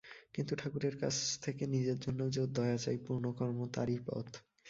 [0.35, 4.27] কিন্তু ঠাকুরের কাছ থেকে নিজের জন্যেও যে ওর দয়া চাই, পুণ্যকর্ম তারই পথ।